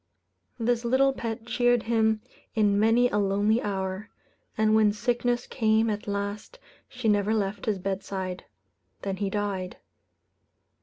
[0.57, 2.21] This little pet cheered him
[2.55, 4.09] in many a lonely hour;
[4.57, 6.57] and when sickness came at last,
[6.89, 8.45] she never left his bedside.
[9.03, 9.77] Then he died.